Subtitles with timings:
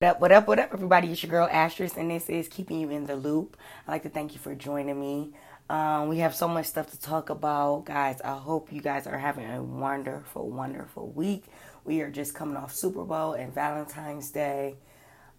[0.00, 1.12] What up, what up, what up, everybody?
[1.12, 3.58] It's your girl Astress, and this is Keeping You in the Loop.
[3.86, 5.34] I'd like to thank you for joining me.
[5.68, 8.18] Um, we have so much stuff to talk about, guys.
[8.22, 11.44] I hope you guys are having a wonderful, wonderful week.
[11.84, 14.76] We are just coming off Super Bowl and Valentine's Day.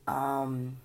[0.05, 0.77] Um,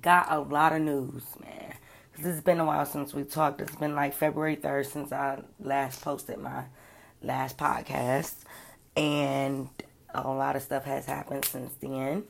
[0.00, 1.74] got a lot of news, man.
[2.16, 3.60] Cause it's been a while since we talked.
[3.60, 6.64] It's been like February 3rd since I last posted my
[7.20, 8.44] last podcast.
[8.96, 9.68] And
[10.14, 12.24] a lot of stuff has happened since then.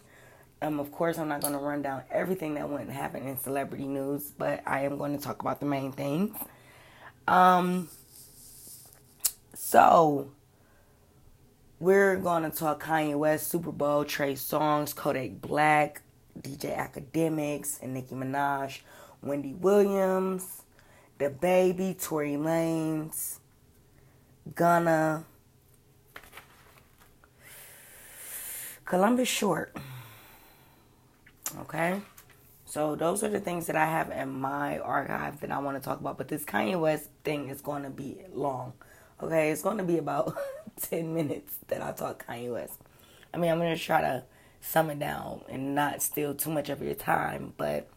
[0.62, 3.38] Um, of course, I'm not going to run down everything that went and happened in
[3.38, 6.34] celebrity news, but I am going to talk about the main things.
[7.28, 7.88] Um,
[9.52, 10.30] so
[11.80, 16.02] we're going to talk Kanye West, Super Bowl, Trey Songz, Kodak Black,
[16.40, 18.80] DJ Akademiks, and Nicki Minaj,
[19.22, 20.62] Wendy Williams,
[21.18, 23.38] DaBaby, Tory Lanez,
[24.54, 25.24] Gunna,
[28.84, 29.76] Columbus Short.
[31.60, 32.00] Okay?
[32.66, 35.82] So those are the things that I have in my archive that I want to
[35.82, 36.18] talk about.
[36.18, 38.72] But this Kanye West thing is going to be long.
[39.22, 39.50] Okay?
[39.50, 40.36] It's going to be about
[40.80, 42.80] 10 minutes that I talk Kanye West.
[43.32, 44.24] I mean, I'm going to try to
[44.60, 47.52] sum it down and not steal too much of your time.
[47.56, 47.88] But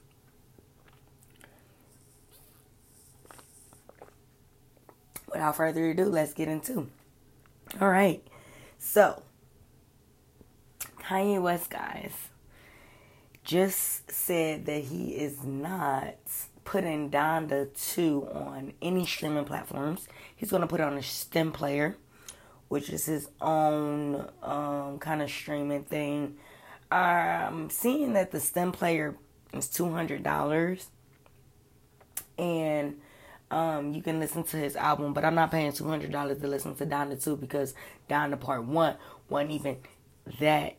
[5.31, 6.87] without further ado, let's get into.
[7.81, 8.21] All right.
[8.79, 9.23] So,
[11.07, 12.11] Kanye West, guys,
[13.45, 16.15] just said that he is not
[16.65, 20.09] putting Donda 2 on any streaming platforms.
[20.35, 21.95] He's going to put it on a STEM player,
[22.67, 26.35] which is his own um, kind of streaming thing.
[26.91, 29.15] I'm seeing that the STEM player
[29.53, 30.85] is $200
[32.37, 32.99] and
[33.49, 36.85] um, you can listen to his album, but I'm not paying $200 to listen to
[36.85, 37.73] Donda 2 because
[38.09, 38.97] Donda Part 1
[39.29, 39.77] wasn't even
[40.41, 40.75] that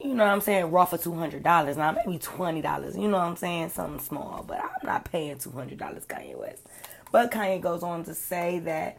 [0.00, 1.76] you know what I'm saying, raw for two hundred dollars.
[1.76, 5.38] Now maybe twenty dollars, you know what I'm saying, something small, but I'm not paying
[5.38, 6.62] two hundred dollars Kanye West.
[7.12, 8.98] But Kanye goes on to say that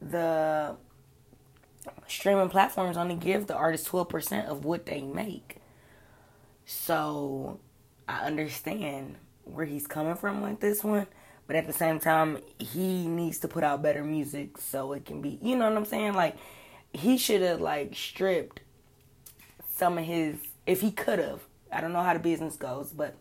[0.00, 0.76] the
[2.06, 5.56] streaming platforms only give the artist twelve percent of what they make.
[6.66, 7.60] So
[8.08, 11.06] I understand where he's coming from with this one.
[11.46, 15.22] But at the same time, he needs to put out better music so it can
[15.22, 16.12] be, you know what I'm saying?
[16.12, 16.36] Like,
[16.92, 18.60] he should have, like, stripped
[19.78, 21.40] some of his if he could have.
[21.70, 23.14] I don't know how the business goes, but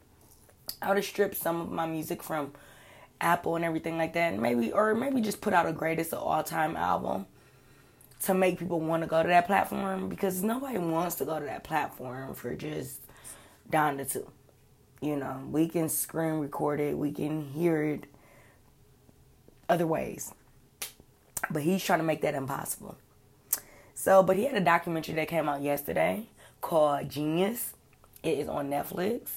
[0.81, 2.53] I would have stripped some of my music from
[3.21, 6.23] Apple and everything like that, and maybe or maybe just put out a greatest of
[6.23, 7.25] all time album
[8.23, 11.45] to make people want to go to that platform because nobody wants to go to
[11.45, 13.01] that platform for just
[13.71, 14.29] Donda two.
[14.99, 18.05] You know, we can screen record it, we can hear it
[19.69, 20.33] other ways,
[21.51, 22.97] but he's trying to make that impossible.
[23.93, 26.27] So, but he had a documentary that came out yesterday
[26.67, 27.75] called Genius.
[28.23, 29.29] It is on Netflix.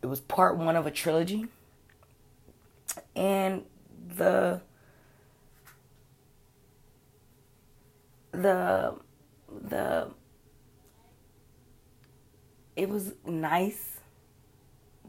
[0.00, 1.46] It was part one of a trilogy.
[3.16, 3.64] And
[4.16, 4.60] the
[8.30, 8.94] the
[9.68, 10.08] the
[12.76, 13.98] it was nice,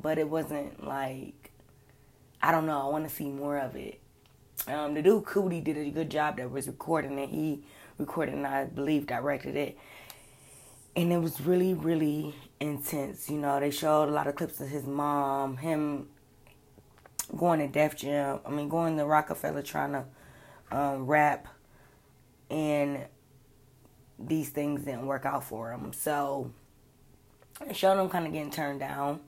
[0.02, 1.52] but it wasn't like
[2.42, 4.00] I don't know, I want to see more of it.
[4.68, 7.30] Um, the dude Coodie did a good job that was recording it.
[7.30, 7.62] He
[8.00, 9.78] recorded and I believe directed it
[10.98, 14.68] and it was really really intense you know they showed a lot of clips of
[14.68, 16.10] his mom him
[17.38, 20.04] going to def jam i mean going to Roc-A-Fella trying to
[20.72, 21.48] um, rap.
[22.50, 23.06] And
[24.20, 25.94] these things didn't work out for him.
[25.94, 26.52] So
[27.68, 29.20] it showed him kind of getting turned down.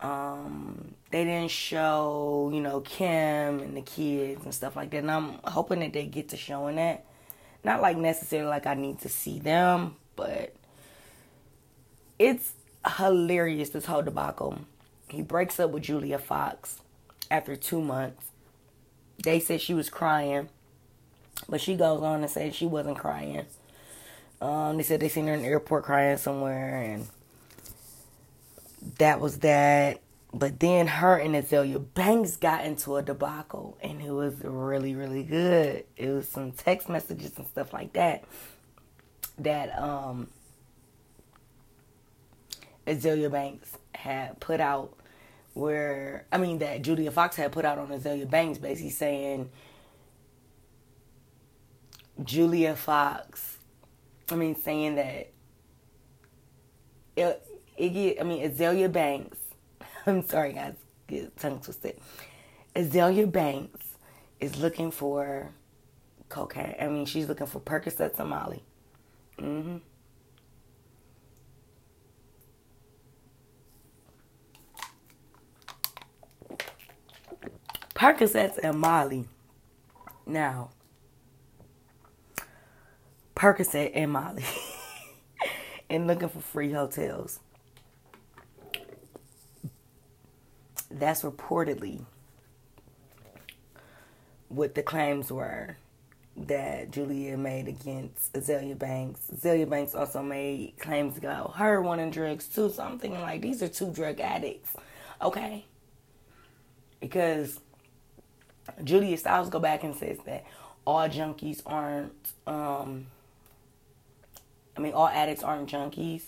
[0.00, 4.98] Um, they didn't show you know kim and the kids and stuff like that.
[4.98, 7.04] And i'm hoping that they get to showing that.
[7.64, 10.52] Not like necessarily like i need to see them but
[12.18, 12.54] it's
[12.96, 14.58] hilarious this whole debacle.
[15.08, 16.80] He breaks up with Julia Fox
[17.30, 18.26] after two months.
[19.22, 20.48] They said she was crying,
[21.48, 23.46] but she goes on and say she wasn't crying.
[24.40, 27.06] Um, they said they seen her in the airport crying somewhere, and
[28.98, 30.00] that was that.
[30.34, 35.22] But then her and Azealia Banks got into a debacle, and it was really, really
[35.22, 35.84] good.
[35.96, 38.24] It was some text messages and stuff like that
[39.38, 40.28] that um,
[42.86, 44.94] Azealia Banks had put out
[45.54, 49.50] where I mean that Julia Fox had put out on Azealia Banks basically saying
[52.22, 53.58] Julia Fox
[54.30, 55.32] I mean saying that
[57.16, 59.38] Iggy I mean Azealia Banks
[60.06, 60.76] I'm sorry guys
[61.06, 61.98] get tongue twisted.
[62.74, 63.96] Azealia Banks
[64.40, 65.50] is looking for
[66.28, 66.76] cocaine.
[66.80, 68.62] I mean she's looking for Percocet and Molly
[69.38, 69.76] Mm-hmm.
[77.94, 79.26] Percocets and Molly.
[80.26, 80.70] Now,
[83.34, 84.44] Percocet and Molly.
[85.90, 87.40] and looking for free hotels.
[90.90, 92.04] That's reportedly
[94.48, 95.76] what the claims were
[96.46, 99.20] that Julia made against Azealia Banks.
[99.34, 102.70] Azealia Banks also made claims about her wanting drugs too.
[102.70, 104.74] So I'm thinking like these are two drug addicts,
[105.20, 105.64] okay?
[107.00, 107.60] Because
[108.84, 110.44] Julia Stiles go back and says that
[110.86, 112.32] all junkies aren't.
[112.46, 113.06] Um,
[114.76, 116.22] I mean, all addicts aren't junkies,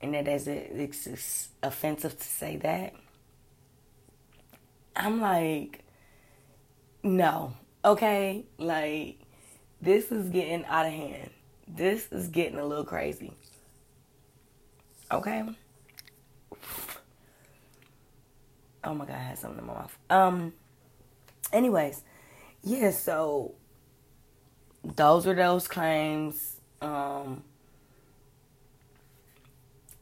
[0.00, 2.94] and that it, it's offensive to say that.
[4.94, 5.84] I'm like,
[7.02, 7.54] no,
[7.88, 9.18] okay, like
[9.80, 11.30] this is getting out of hand.
[11.66, 13.32] This is getting a little crazy.
[15.10, 15.44] Okay.
[18.84, 19.98] Oh my god, I had something in my mouth.
[20.10, 20.52] Um.
[21.52, 22.02] Anyways,
[22.62, 22.90] yeah.
[22.90, 23.54] So
[24.84, 26.56] those are those claims.
[26.80, 27.42] Um.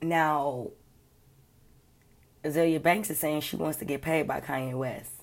[0.03, 0.71] Now,
[2.44, 5.15] Azealia Banks is saying she wants to get paid by Kanye West.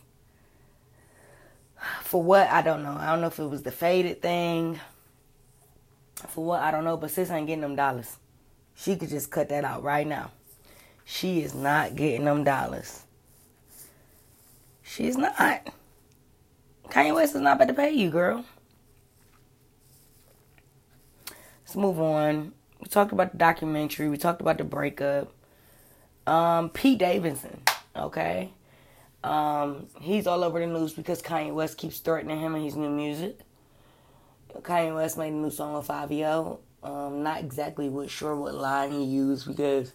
[2.14, 2.48] For what?
[2.52, 2.96] I don't know.
[2.96, 4.80] I don't know if it was the faded thing.
[6.28, 6.62] For what?
[6.62, 6.96] I don't know.
[6.96, 8.18] But sis ain't getting them dollars.
[8.76, 10.30] She could just cut that out right now.
[11.06, 13.02] She is not getting them dollars.
[14.84, 15.74] She's not.
[16.90, 18.46] Kanye West is not about to pay you, girl.
[21.62, 22.54] Let's move on.
[22.80, 24.08] We talked about the documentary.
[24.08, 25.34] We talked about the breakup.
[26.28, 27.64] Um, Pete Davidson,
[27.96, 28.52] okay?
[29.24, 32.90] Um, he's all over the news because Kanye West keeps threatening him and his new
[32.90, 33.40] music.
[34.62, 36.60] Kanye West made a new song with Fivio.
[36.84, 39.94] Um, not exactly what, sure what line he used because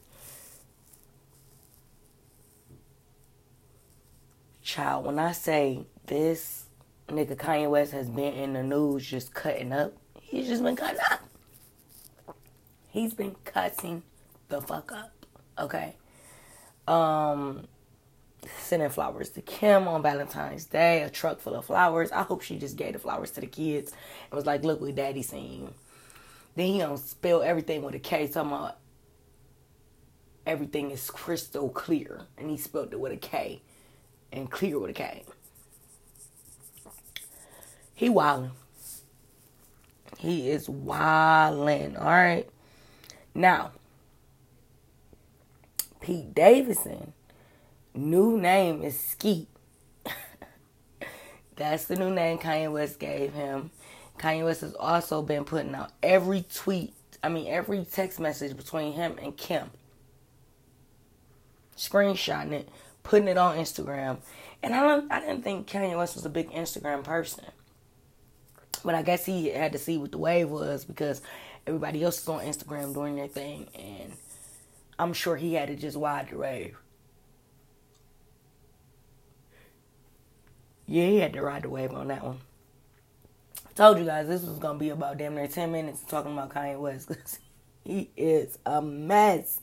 [4.62, 6.64] child, when I say this
[7.08, 11.00] nigga Kanye West has been in the news just cutting up, he's just been cutting
[11.10, 11.20] up.
[12.88, 14.02] He's been cutting
[14.48, 15.12] the fuck up.
[15.58, 15.94] Okay.
[16.86, 17.66] Um
[18.58, 22.12] sending flowers to Kim on Valentine's Day, a truck full of flowers.
[22.12, 23.92] I hope she just gave the flowers to the kids
[24.30, 25.72] and was like, look what daddy seen.
[26.54, 28.78] Then he don't spill everything with a K, talking about
[30.46, 32.22] everything is crystal clear.
[32.36, 33.62] And he spelled it with a K
[34.32, 35.24] and clear with a K.
[37.94, 38.50] He wildin'.
[40.18, 42.48] He is wildin', alright?
[43.34, 43.72] Now,
[46.00, 47.12] Pete Davidson
[47.94, 49.48] new name is Skeet.
[51.56, 53.70] That's the new name Kanye West gave him.
[54.18, 58.92] Kanye West has also been putting out every tweet, I mean, every text message between
[58.92, 59.70] him and Kim,
[61.76, 62.68] screenshotting it,
[63.02, 64.18] putting it on Instagram.
[64.62, 67.44] And I don't, I didn't think Kanye West was a big Instagram person,
[68.84, 71.22] but I guess he had to see what the wave was because
[71.66, 74.12] everybody else is on Instagram doing their thing, and
[74.98, 76.76] I'm sure he had to just ride the wave.
[80.90, 82.38] Yeah, he had to ride the wave on that one.
[83.68, 86.48] I told you guys this was gonna be about damn near ten minutes talking about
[86.48, 87.38] Kanye West because
[87.84, 89.60] he is a mess.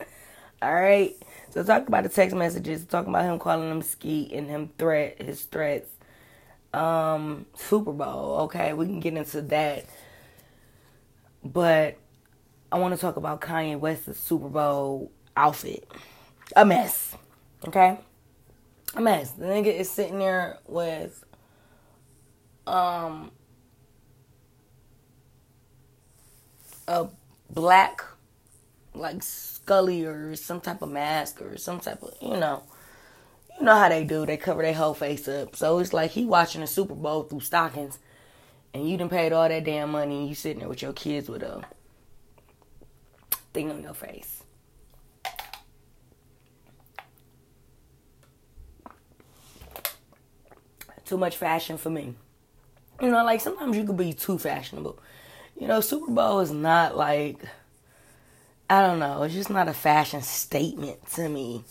[0.62, 1.16] All right.
[1.50, 5.20] So talk about the text messages, talking about him calling him skeet and him threat
[5.20, 5.90] his threats.
[6.72, 8.42] Um, Super Bowl.
[8.42, 9.84] Okay, we can get into that,
[11.44, 11.96] but
[12.70, 15.90] I want to talk about Kanye West's Super Bowl outfit.
[16.54, 17.16] A mess.
[17.66, 17.98] Okay
[18.96, 19.32] a mess.
[19.32, 21.24] The nigga is sitting there with
[22.66, 23.30] um
[26.88, 27.06] a
[27.50, 28.04] black
[28.94, 32.62] like scully or some type of mask or some type of you know
[33.58, 36.24] you know how they do they cover their whole face up so it's like he
[36.24, 37.98] watching the super bowl through stockings
[38.74, 41.28] and you done paid all that damn money and you sitting there with your kids
[41.28, 41.62] with a
[43.52, 44.36] thing on your face
[51.06, 52.14] too much fashion for me.
[53.00, 54.98] You know, like sometimes you could be too fashionable.
[55.58, 57.40] You know, Super Bowl is not like
[58.68, 61.62] I don't know, it's just not a fashion statement to me.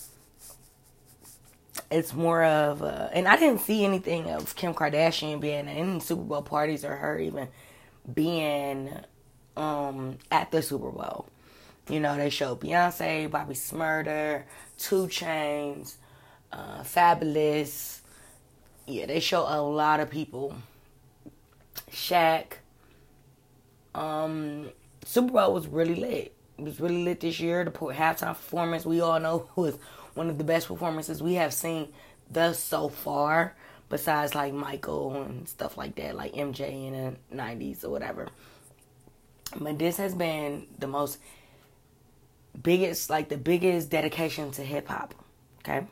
[1.92, 6.00] It's more of a, and I didn't see anything of Kim Kardashian being at any
[6.00, 7.50] Super Bowl parties or her even
[8.14, 8.92] being
[9.58, 11.28] um at the Super Bowl.
[11.90, 14.44] You know, they showed Beyonce, Bobby Shmurda,
[14.80, 15.96] 2 Chainz,
[16.52, 18.00] uh, Fabolous,
[18.88, 20.56] yeah, they show a lot of people.
[21.96, 22.58] Shaq.
[23.96, 24.70] Um,
[25.06, 26.36] Super Bowl was really lit.
[26.58, 27.64] It was really lit this year.
[27.64, 29.78] The halftime performance we all know was
[30.14, 31.88] one of the best performances we have seen
[32.30, 33.56] thus so far.
[33.88, 36.94] besides like Michael and stuff like that, like MJ in
[37.30, 38.28] the 90s or whatever.
[39.58, 41.20] But this has been the most
[42.62, 45.14] biggest, like the biggest dedication to hip hop,
[45.60, 45.88] okay?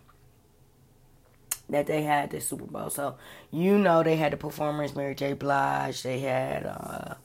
[1.73, 2.91] That they had this Super Bowl.
[2.91, 3.15] So,
[3.49, 5.33] you know, they had the performers, Mary J.
[5.33, 7.15] Blige, they had uh,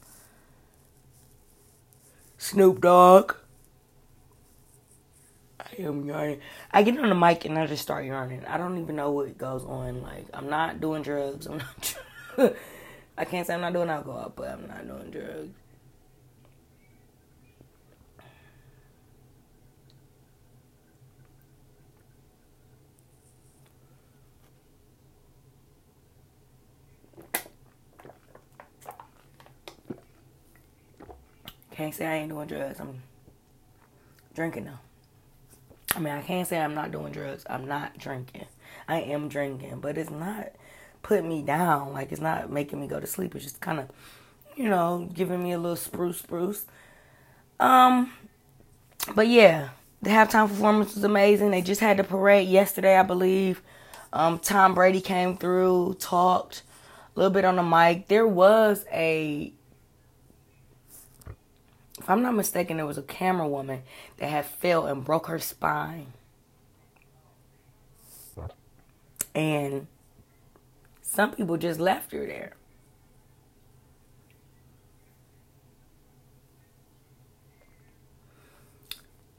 [2.39, 3.35] Snoop Dogg.
[5.61, 6.41] I am yarning.
[6.71, 8.43] I get on the mic and I just start yarning.
[8.47, 10.01] I don't even know what goes on.
[10.01, 11.47] Like, I'm not doing drugs.
[11.47, 11.99] I'm not.
[13.19, 15.51] I can't say I'm not doing alcohol, but I'm not doing drugs.
[31.79, 32.81] Can't say I ain't doing drugs.
[32.81, 33.03] I'm
[34.35, 34.81] drinking now.
[35.95, 37.45] I mean, I can't say I'm not doing drugs.
[37.49, 38.47] I'm not drinking.
[38.89, 40.51] I am drinking, but it's not
[41.03, 41.93] putting me down.
[41.93, 43.37] Like it's not making me go to sleep.
[43.37, 43.91] It's just kind of,
[44.57, 46.67] you know, giving me a little spruce, spruce.
[47.61, 48.13] Um,
[49.15, 49.69] but yeah,
[50.03, 51.53] the halftime performance was amazing.
[51.53, 53.63] They just had the parade yesterday, I believe.
[54.13, 56.65] Um, Tom Brady came through, talked
[57.15, 58.09] a little bit on the mic.
[58.09, 59.53] There was a
[61.99, 63.83] if I'm not mistaken, there was a camera woman
[64.19, 66.13] that had fell and broke her spine.
[69.35, 69.87] And
[71.03, 72.53] some people just left her there.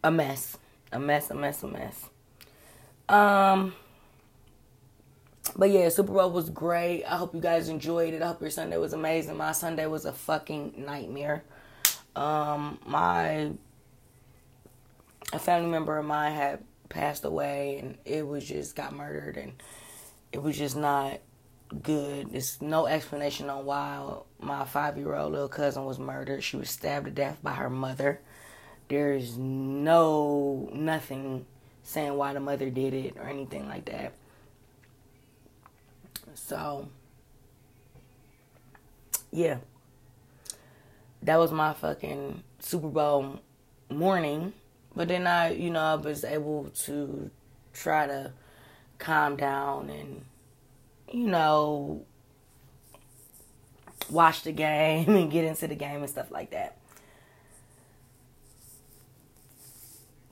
[0.04, 0.58] A mess.
[0.92, 2.10] A mess, a mess, a mess.
[3.08, 3.74] Um
[5.56, 7.04] but yeah, Super Bowl was great.
[7.04, 8.22] I hope you guys enjoyed it.
[8.22, 9.36] I hope your Sunday was amazing.
[9.36, 11.44] My Sunday was a fucking nightmare.
[12.16, 13.52] Um, my
[15.32, 19.54] a family member of mine had passed away, and it was just got murdered, and
[20.32, 21.20] it was just not
[21.84, 22.32] good.
[22.32, 26.44] There's no explanation on why my five year old little cousin was murdered.
[26.44, 28.22] She was stabbed to death by her mother.
[28.88, 31.46] There's no nothing
[31.84, 34.14] saying why the mother did it or anything like that.
[36.34, 36.90] So,
[39.32, 39.58] yeah
[41.24, 43.40] that was my fucking Super Bowl
[43.90, 44.54] morning.
[44.96, 47.30] But then I, you know, I was able to
[47.74, 48.32] try to
[48.98, 50.26] calm down and,
[51.12, 52.06] you know,
[54.10, 56.78] watch the game and get into the game and stuff like that.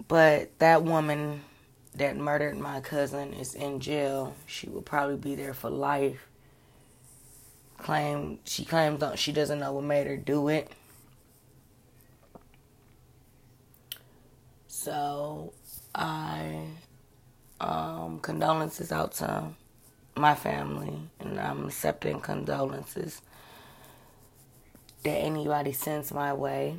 [0.07, 1.41] But that woman
[1.95, 4.35] that murdered my cousin is in jail.
[4.45, 6.27] She will probably be there for life
[7.77, 10.71] claim she claims uh, she doesn't know what made her do it.
[14.87, 15.51] So
[15.93, 16.61] I
[17.59, 19.49] um condolences out to
[20.15, 23.21] my family and I'm accepting condolences
[25.03, 26.77] that anybody sends my way.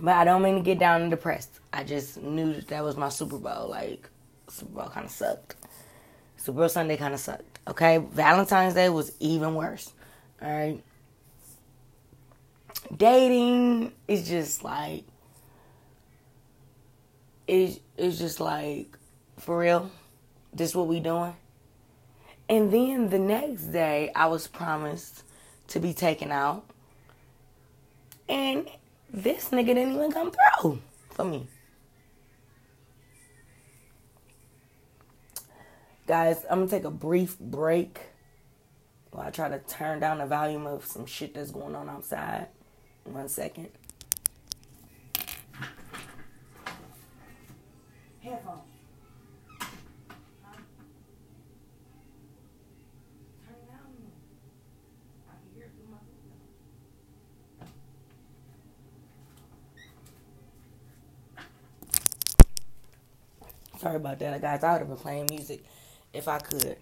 [0.00, 1.60] But I don't mean to get down and depressed.
[1.70, 3.68] I just knew that, that was my Super Bowl.
[3.68, 4.08] Like,
[4.48, 5.56] Super Bowl kind of sucked.
[6.38, 7.58] Super Bowl Sunday kind of sucked.
[7.68, 9.92] Okay, Valentine's Day was even worse.
[10.40, 10.82] All right,
[12.96, 15.04] dating is just like
[17.46, 18.96] it's it's just like
[19.38, 19.90] for real.
[20.52, 21.34] This what we doing?
[22.48, 25.24] And then the next day, I was promised
[25.68, 26.64] to be taken out,
[28.28, 28.68] and
[29.12, 31.48] this nigga didn't even come through for me.
[36.06, 37.98] Guys, I'm gonna take a brief break
[39.10, 42.46] while I try to turn down the volume of some shit that's going on outside.
[43.04, 43.70] One second.
[63.86, 64.64] Sorry about that, guys.
[64.64, 65.64] I would have been playing music
[66.12, 66.76] if I could.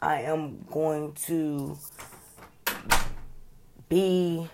[0.00, 1.76] I am going to
[3.88, 4.48] be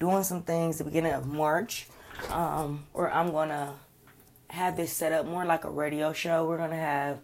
[0.00, 1.86] doing some things the beginning of March,
[2.30, 3.72] um, I'm gonna
[4.50, 6.44] have this set up more like a radio show.
[6.48, 7.20] We're gonna have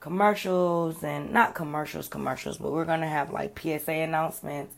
[0.00, 4.74] commercials and not commercials, commercials, but we're gonna have like PSA announcements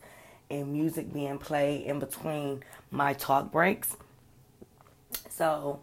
[0.49, 3.95] and music being played in between my talk breaks.
[5.29, 5.79] So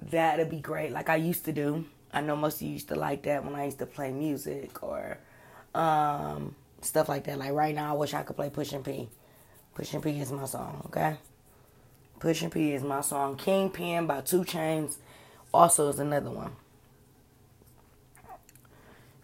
[0.00, 1.84] that'd be great, like I used to do.
[2.12, 4.82] I know most of you used to like that when I used to play music
[4.82, 5.18] or
[5.74, 7.38] um, stuff like that.
[7.38, 9.08] Like right now, I wish I could play Pushin P.
[9.74, 11.18] Pushin P is my song, okay?
[12.18, 13.36] Pushin P is my song.
[13.36, 14.96] Kingpin by 2 Chainz
[15.52, 16.52] also is another one.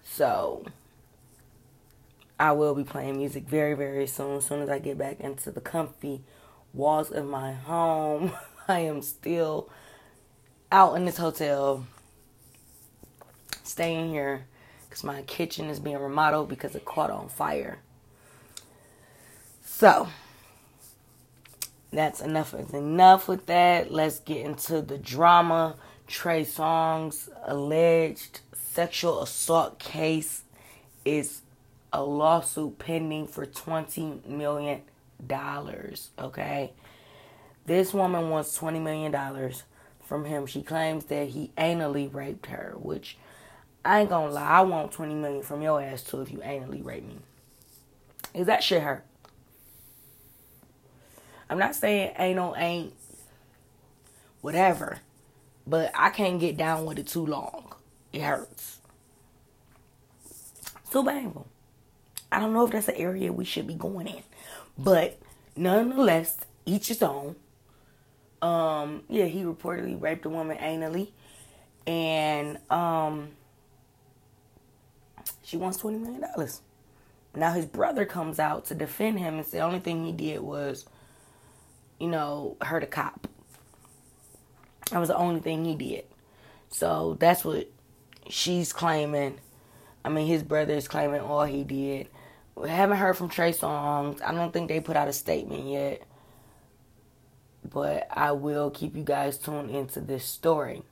[0.02, 0.67] So
[2.38, 4.37] I will be playing music very, very soon.
[4.37, 6.23] As soon as I get back into the comfy
[6.75, 8.33] walls of my home,
[8.69, 9.71] I am still
[10.73, 11.87] out in this hotel,
[13.62, 14.47] staying here
[14.88, 17.79] because my kitchen is being remodeled because it caught on fire.
[19.64, 20.09] So
[21.93, 23.93] that's enough is enough with that.
[23.93, 25.76] Let's get into the drama.
[26.07, 30.43] Trey Songz alleged sexual assault case
[31.05, 31.43] is
[31.93, 34.83] a lawsuit pending for $20 million.
[36.19, 36.73] Okay.
[37.67, 39.52] This woman wants $20 million
[40.12, 40.45] from him.
[40.45, 43.16] She claims that he anally raped her, which
[43.83, 46.85] I ain't gonna lie, I want 20 million from your ass too if you anally
[46.85, 47.16] rape me.
[48.35, 49.07] Is that shit hurt?
[51.49, 52.92] I'm not saying anal ain't
[54.42, 54.99] whatever,
[55.66, 57.73] but I can't get down with it too long.
[58.12, 58.81] It hurts.
[60.90, 61.47] Too painful.
[62.31, 64.23] I don't know if that's an area we should be going in.
[64.76, 65.19] But
[65.57, 67.37] nonetheless, each his own.
[68.43, 71.11] Um, yeah, he reportedly raped a woman anally.
[71.87, 73.31] And um
[75.43, 76.61] she wants twenty million dollars.
[77.35, 80.41] Now his brother comes out to defend him and say the only thing he did
[80.41, 80.87] was
[81.99, 83.29] you know, hurt a cop.
[84.91, 86.05] That was the only thing he did.
[86.69, 87.71] So that's what
[88.29, 89.39] she's claiming.
[90.05, 92.09] I mean, his brother is claiming all he did.
[92.57, 94.21] We haven't heard from Trey Songz.
[94.23, 96.03] I don't think they put out a statement yet.
[97.73, 100.83] But I will keep you guys tuned into this story.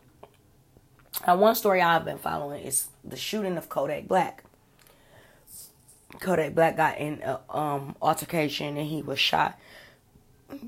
[1.26, 4.44] Now, one story I've been following is the shooting of Kodak Black.
[6.20, 9.58] Kodak Black got in an um, altercation and he was shot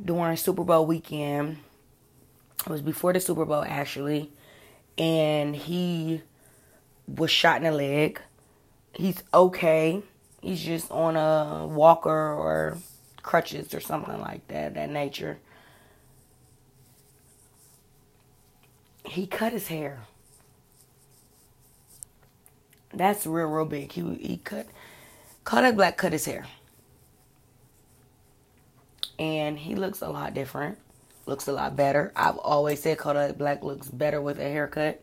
[0.05, 1.59] during Super Bowl weekend.
[2.61, 4.31] It was before the Super Bowl actually,
[4.97, 6.23] and he
[7.09, 8.21] was shot in the leg.
[8.95, 10.03] He's okay.
[10.41, 12.79] He's just on a walker or
[13.23, 15.39] crutches or something like that, that nature.
[19.05, 20.01] He cut his hair.
[22.95, 23.93] That's real, real big.
[23.93, 24.67] He he cut
[25.45, 26.47] Kodak Black cut his hair
[29.19, 30.79] and he looks a lot different.
[31.27, 32.13] Looks a lot better.
[32.17, 35.01] I've always said Kodak Black looks better with a haircut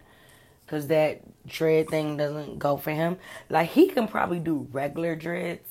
[0.66, 3.18] because that dread thing doesn't go for him.
[3.50, 5.68] Like he can probably do regular dreads,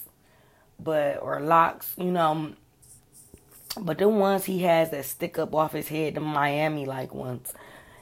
[0.80, 2.54] but or locks, you know.
[3.78, 7.52] But the ones he has that stick up off his head, the Miami like ones,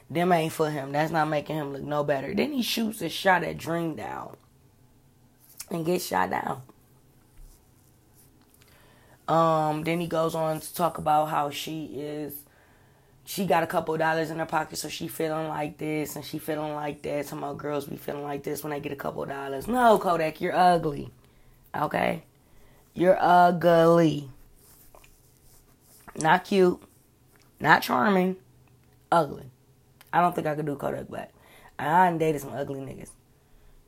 [0.09, 0.91] them ain't for him.
[0.91, 2.33] That's not making him look no better.
[2.33, 4.35] Then he shoots a shot at Dreamdoll
[5.69, 6.61] and gets shot down.
[9.27, 12.33] Um, then he goes on to talk about how she is
[13.27, 16.39] she got a couple dollars in her pocket, so she feeling like this and she
[16.39, 17.25] feeling like that.
[17.25, 19.67] Some of girls be feeling like this when they get a couple dollars.
[19.67, 21.09] No, Kodak, you're ugly.
[21.75, 22.23] Okay?
[22.93, 24.29] You're ugly.
[26.15, 26.81] Not cute.
[27.59, 28.37] Not charming.
[29.11, 29.51] Ugly.
[30.17, 31.31] I don't think I could do Kodak Black.
[31.77, 33.11] I done dated some ugly niggas.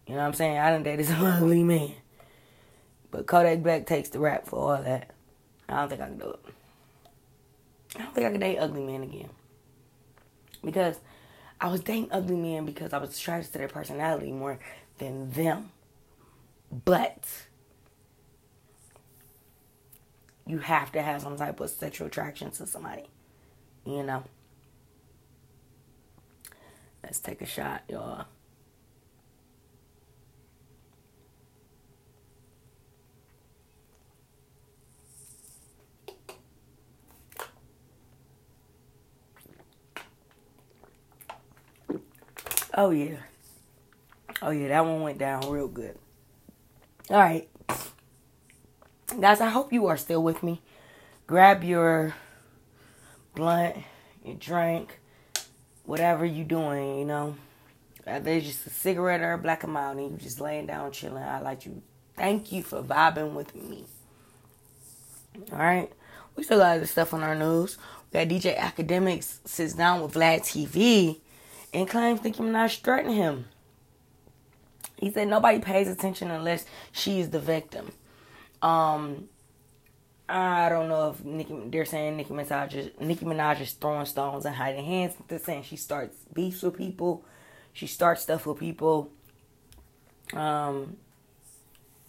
[0.06, 0.60] You know what I'm saying?
[0.60, 1.94] I done dated some ugly men.
[3.10, 5.10] But Kodak Black takes the rap for all that.
[5.68, 6.40] I don't think I can do it.
[7.96, 9.30] I don't think I can date ugly men again.
[10.64, 11.00] Because
[11.60, 14.60] I was dating ugly men because I was attracted to their personality more
[15.00, 15.72] than them.
[16.72, 17.24] But
[20.46, 23.10] you have to have some type of sexual attraction to somebody.
[23.84, 24.26] You know?
[27.04, 28.26] Let's take a shot, y'all.
[42.74, 43.18] Oh yeah.
[44.42, 45.98] Oh yeah, that one went down real good.
[47.10, 47.50] All right.
[49.20, 50.62] Guys, I hope you are still with me.
[51.28, 52.16] Grab your
[53.36, 53.76] blunt,
[54.24, 55.00] your drink,
[55.90, 57.36] whatever you doing, you know.
[58.06, 61.24] There's just a cigarette or a black and mild and you just laying down chilling.
[61.24, 61.82] I like you.
[62.16, 63.86] Thank you for vibing with me.
[65.52, 65.92] Alright.
[66.36, 67.80] We still got other stuff on our news.
[68.14, 71.18] We got DJ Akademiks sits down with Vlad TV
[71.74, 73.46] and claims Nicki Minaj threatened him.
[74.98, 77.94] He said nobody pays attention unless she is the victim.
[78.62, 79.28] Um,
[80.30, 84.46] I don't know if Nicki, they're saying Nicki Minaj, is, Nicki Minaj is throwing stones
[84.46, 85.16] and hiding hands.
[85.28, 87.26] They're saying she starts beefs with people.
[87.74, 89.10] She starts stuff with people.
[90.34, 90.98] Um,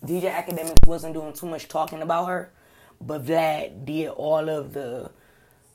[0.04, 2.52] DJ Akademiks wasn't doing too much talking about her,
[3.00, 5.10] but Vlad did all of the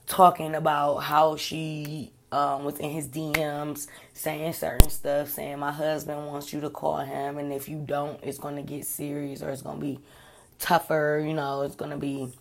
[0.06, 6.52] talking about how she um, in his DMs saying certain stuff, saying my husband wants
[6.52, 9.62] you to call him, and if you don't, it's going to get serious or it's
[9.62, 9.98] going to be
[10.58, 11.22] tougher.
[11.24, 12.32] You know, it's going to be,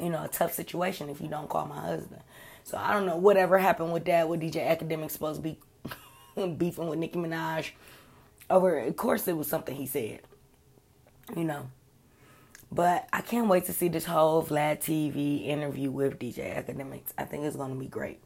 [0.00, 2.22] you know, a tough situation if you don't call my husband.
[2.64, 4.28] So I don't know whatever happened with that.
[4.28, 5.56] With DJ Akademiks supposed to
[6.36, 7.70] be beefing with Nicki Minaj
[8.50, 8.78] over.
[8.78, 10.20] Of course, it was something he said.
[11.36, 11.70] You know.
[12.72, 17.12] But I can't wait to see this whole Vlad TV interview with DJ Akademiks.
[17.16, 18.20] I think it's going to be great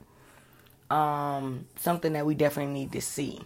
[0.90, 3.40] um, something that we definitely need to see.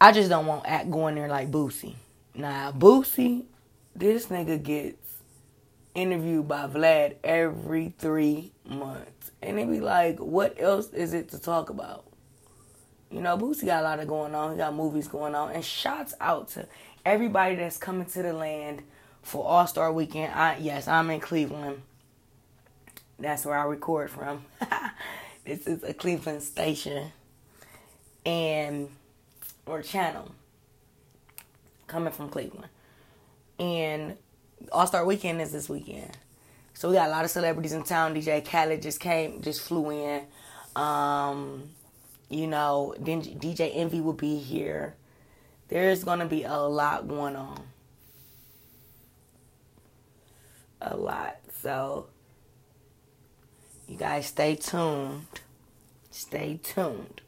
[0.00, 1.94] I just don't want act going there like Boosie.
[2.34, 3.44] Now Boosie,
[3.98, 5.14] this nigga gets
[5.94, 11.38] interviewed by Vlad every three months, and it be like, what else is it to
[11.38, 12.04] talk about?
[13.10, 14.52] You know, Boosie got a lot of going on.
[14.52, 16.66] He got movies going on, and shouts out to
[17.04, 18.82] everybody that's coming to the land
[19.22, 20.32] for All Star Weekend.
[20.34, 21.82] I yes, I'm in Cleveland.
[23.18, 24.44] That's where I record from.
[25.46, 27.12] This is a Cleveland station
[28.24, 28.88] and
[29.64, 30.32] or channel
[31.86, 32.66] coming from Cleveland.
[33.58, 34.16] And
[34.72, 36.16] All Star Weekend is this weekend.
[36.74, 38.14] So we got a lot of celebrities in town.
[38.14, 40.24] DJ Khaled just came, just flew in.
[40.74, 41.70] Um,
[42.28, 44.94] you know, DJ Envy will be here.
[45.68, 47.60] There's gonna be a lot going on.
[50.82, 51.38] A lot.
[51.62, 52.08] So
[53.88, 55.26] you guys stay tuned.
[56.10, 57.20] Stay tuned.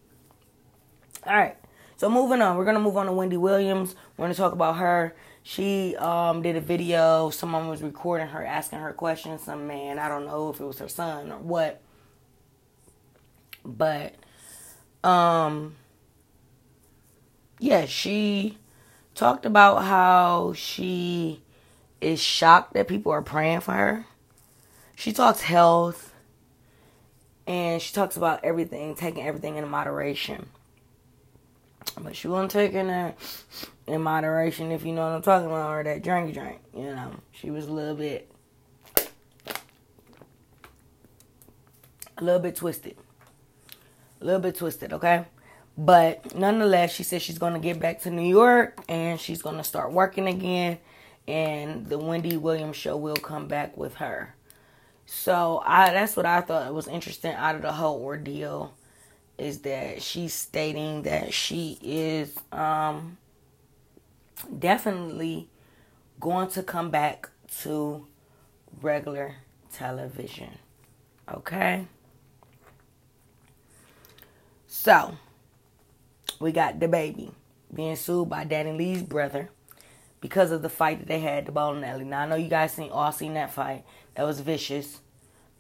[1.25, 1.57] All right.
[1.99, 3.97] So moving on, we're gonna move on to Wendy Williams.
[4.17, 5.17] We're gonna talk about her.
[5.43, 7.31] She um, did a video.
[7.31, 9.43] Someone was recording her, asking her questions.
[9.43, 11.81] Some man, I don't know if it was her son or what,
[13.65, 14.15] but
[15.03, 15.75] um,
[17.59, 18.59] yeah, she
[19.17, 21.43] talked about how she
[22.01, 24.07] is shocked that people are praying for her.
[24.95, 26.15] She talks health
[27.45, 30.51] and she talks about everything, taking everything in moderation.
[31.97, 33.19] But she wasn't taking that
[33.87, 36.61] in moderation, if you know what I'm talking about, or that drink drink.
[36.75, 38.31] You know, she was a little bit,
[42.17, 42.97] a little bit twisted,
[44.21, 44.93] a little bit twisted.
[44.93, 45.25] Okay,
[45.77, 49.93] but nonetheless, she said she's gonna get back to New York and she's gonna start
[49.93, 50.79] working again,
[51.27, 54.35] and the Wendy Williams show will come back with her.
[55.07, 58.75] So I that's what I thought was interesting out of the whole ordeal
[59.39, 63.17] is that she's stating that she is um,
[64.59, 65.49] definitely
[66.21, 68.07] going to come back to
[68.83, 69.37] regular
[69.73, 70.59] television.
[71.33, 71.87] Okay?
[74.67, 75.17] So,
[76.41, 77.33] we got DaBaby
[77.73, 79.51] being sued by DaniLeigh's brother
[80.21, 82.05] because of the fight that they had, the bowling alley.
[82.05, 83.85] Now I know you guys seen all seen that fight.
[84.15, 85.01] That was vicious.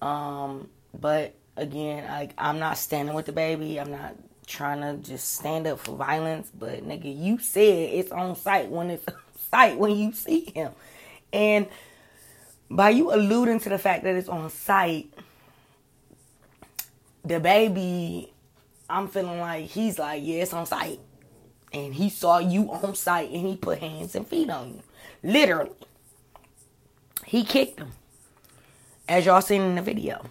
[0.01, 3.81] Um, but again, like I'm not standing with DaBaby.
[3.81, 4.15] I'm not
[4.47, 6.51] trying to just stand up for violence.
[6.57, 9.15] But nigga, you said it's on site when it's on
[9.51, 10.73] site when you see him,
[11.33, 11.67] and
[12.71, 15.13] by you alluding to the fact that it's on site,
[17.27, 18.31] DaBaby,
[18.91, 21.01] I'm feeling like he's like, yeah, it's on site.
[21.73, 24.83] And he saw you on site and he put hands and feet on you.
[25.23, 25.73] Literally.
[27.27, 27.93] He kicked him
[29.07, 30.25] as y'all seen in the video.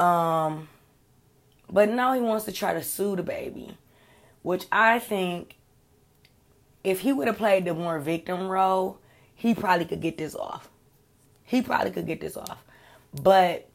[0.00, 0.68] Um,
[1.70, 3.74] but now he wants to try to sue DaBaby,
[4.42, 5.56] which I think
[6.82, 8.98] if he would have played the more victim role,
[9.34, 10.70] he probably could get this off.
[11.44, 12.64] He probably could get this off.
[13.12, 13.68] But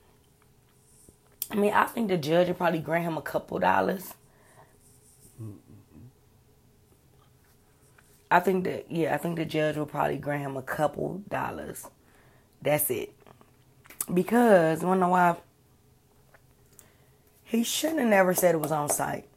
[1.52, 4.14] I mean, I think the judge would probably grant him a couple dollars.
[8.32, 11.86] I think that yeah, I think the judge will probably grant him a couple dollars.
[12.62, 13.14] That's it.
[14.12, 15.36] Because, you know why?
[17.46, 19.28] He shouldn't have never said it was on site.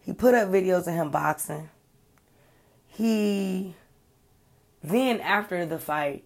[0.00, 1.68] He put up videos of him boxing.
[2.86, 3.74] He,
[4.82, 6.24] then after the fight,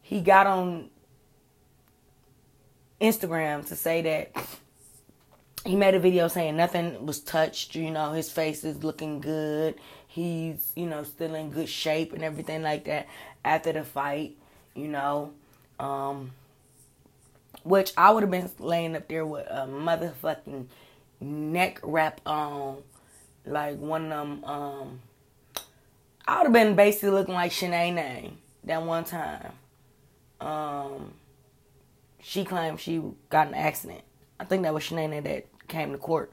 [0.00, 0.88] he got on
[3.00, 4.46] Instagram to say that
[5.66, 7.74] he made a video saying nothing was touched.
[7.74, 9.74] You know, his face is looking good.
[10.06, 13.06] He's, you know, still in good shape and everything like that
[13.44, 14.38] after the fight,
[14.74, 15.32] you know.
[15.78, 16.30] Um,
[17.68, 20.66] which I would have been laying up there with a motherfucking
[21.20, 22.82] neck wrap on,
[23.44, 24.44] like one of them.
[24.44, 25.00] Um,
[26.26, 28.32] I would have been basically looking like Shanae
[28.64, 29.52] that one time.
[30.40, 31.14] Um,
[32.20, 34.02] she claimed she got an accident.
[34.40, 36.32] I think that was Shanae that came to court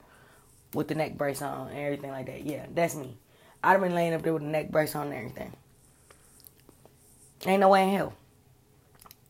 [0.74, 2.45] with the neck brace on and everything like that.
[2.45, 3.17] Yeah, that's me.
[3.63, 5.54] I'd have been laying up there with a neck brace on and everything.
[7.45, 8.13] Ain't no way in hell.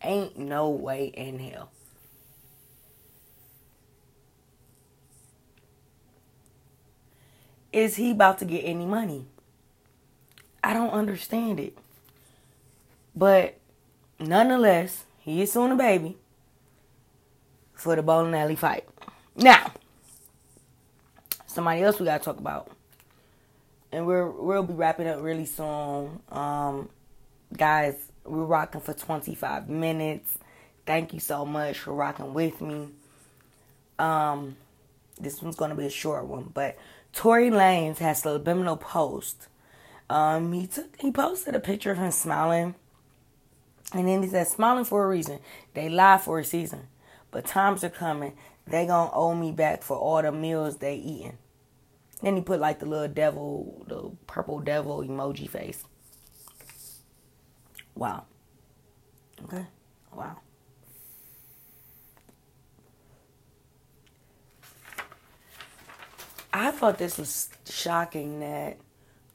[0.03, 1.71] Ain't no way in hell.
[7.75, 9.25] Is he about to get any money?
[10.63, 11.77] I don't understand it.
[13.13, 13.59] But
[14.17, 16.15] nonetheless, he is soon a baby
[17.73, 18.87] for the bowling alley fight.
[19.35, 19.73] Now,
[21.47, 22.71] somebody else we gotta talk about,
[23.91, 26.21] and we're we'll be wrapping up really soon.
[26.29, 26.87] Um,
[27.55, 30.37] guys, we're rocking for 25 minutes.
[30.85, 32.87] Thank you so much for rocking with me.
[33.99, 34.55] Um,
[35.19, 36.77] this one's gonna be a short one, but
[37.15, 39.47] Tory Lanez has a subliminal post.
[40.09, 42.75] Um, he took he posted a picture of him smiling,
[43.93, 45.39] and then he said, "Smiling for a reason.
[45.73, 46.89] They lie for a season,
[47.31, 48.37] but times are coming.
[48.67, 51.37] They gonna owe me back for all the meals they eating."
[52.21, 55.85] Then he put like the little devil, the purple devil emoji face.
[57.95, 58.25] Wow.
[59.45, 59.65] Okay.
[60.13, 60.41] Wow.
[66.57, 68.77] I thought this was shocking that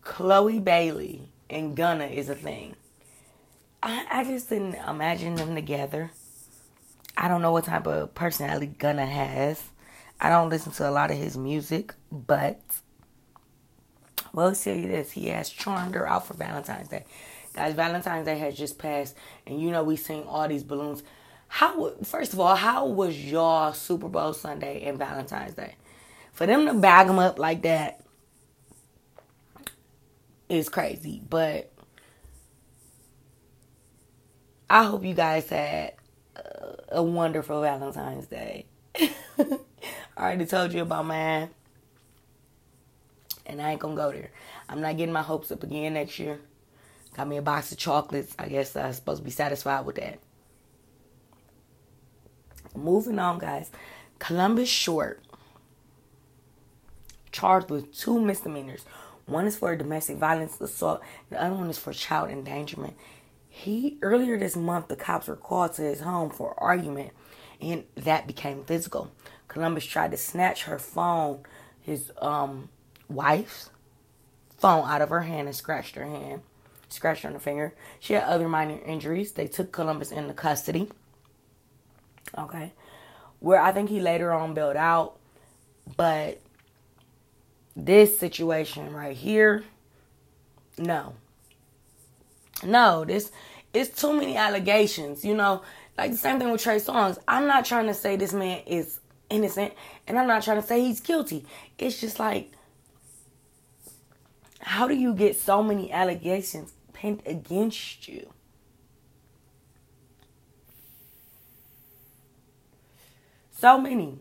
[0.01, 2.77] Chloe Bailey and Gunna is a thing.
[3.83, 6.13] I, I just didn't imagine them together.
[7.19, 9.63] I don't know what type of personality Gunna has.
[10.19, 12.59] I don't listen to a lot of his music, but
[14.33, 17.05] well, tell you this: he has charmed her out for Valentine's Day.
[17.53, 19.15] Guys, Valentine's Day has just passed,
[19.47, 21.03] and you know we seen all these balloons.
[21.49, 21.93] How?
[22.03, 25.75] First of all, how was y'all Super Bowl Sunday and Valentine's Day?
[26.41, 28.01] For them to bag them up like that
[30.49, 31.21] is crazy.
[31.29, 31.71] But
[34.71, 35.97] I hope you guys had
[36.89, 38.65] a wonderful Valentine's Day.
[38.99, 39.59] I
[40.17, 41.51] already told you about mine.
[43.45, 44.31] And I ain't gonna go there.
[44.67, 46.41] I'm not getting my hopes up again next year.
[47.19, 48.35] Got me a box of chocolates.
[48.39, 50.19] I guess I'm supposed to be satisfied with that.
[52.75, 53.71] Moving on, guys.
[54.19, 55.23] Columbus Short
[57.33, 58.85] charged with two misdemeanors.
[59.27, 62.97] One is for domestic violence assault, the other one is for child endangerment.
[63.49, 67.13] He earlier this month the cops were called to his home for argument
[67.61, 69.11] and that became physical.
[69.49, 71.41] Columbus tried to snatch her phone,
[71.81, 72.69] his um
[73.09, 73.71] wife's
[74.59, 76.43] phone out of her hand and scratched her hand,
[76.89, 77.75] scratched her on the finger.
[77.99, 79.33] She had other minor injuries.
[79.33, 80.89] They took Columbus into custody.
[82.37, 82.73] Okay.
[83.41, 85.17] Where I think he later on bailed out,
[85.97, 86.41] but
[87.77, 89.65] this situation right here,
[90.79, 91.15] no.
[92.63, 93.33] No, this
[93.73, 95.63] it's too many allegations, you know.
[95.97, 97.19] Like the same thing with Trey Songz.
[97.29, 99.73] I'm not trying to say this man is innocent,
[100.07, 101.45] and I'm not trying to say he's guilty.
[101.79, 102.53] It's just like,
[104.61, 108.33] how do you get so many allegations pinned against you?
[113.53, 114.19] So many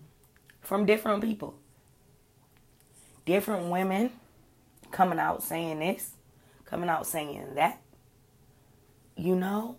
[0.62, 1.59] from different people
[3.30, 4.10] different women
[4.90, 6.14] coming out saying this,
[6.66, 7.80] coming out saying that.
[9.16, 9.78] You know,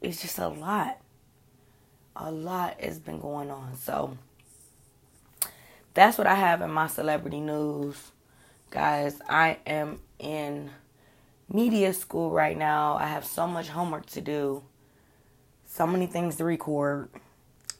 [0.00, 0.98] it's just a lot.
[2.16, 3.76] A lot has been going on.
[3.76, 4.18] So
[5.94, 8.10] that's what I have in my celebrity news.
[8.70, 10.70] Guys, I am in
[11.48, 12.96] media school right now.
[12.96, 14.64] I have so much homework to do,
[15.66, 17.10] so many things to record.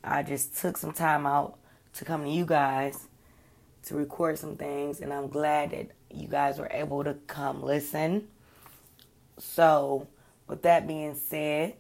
[0.05, 1.59] I just took some time out
[1.95, 3.08] to come to you guys
[3.89, 8.29] to record some things, and I'm glad that you guys were able to come listen.
[9.39, 10.09] So,
[10.47, 11.75] with that being said,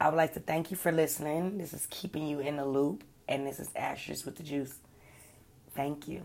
[0.00, 1.58] I would like to thank you for listening.
[1.58, 4.74] This is keeping you in the loop, and this is Ashes with the Juice.
[5.74, 6.24] Thank you.